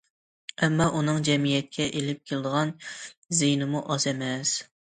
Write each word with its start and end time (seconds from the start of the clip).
ئەمما 0.61 0.87
ئۇنىڭ 0.99 1.19
جەمئىيەتكە 1.27 1.87
ئېلىپ 1.99 2.25
كېلىدىغان 2.31 2.73
زىيىنىمۇ 3.43 3.87
ئاز 3.87 4.13
ئەمەس. 4.15 4.59